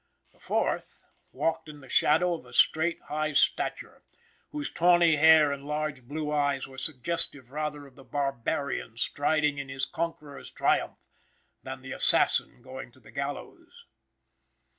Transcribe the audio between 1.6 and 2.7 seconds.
in the shadow of a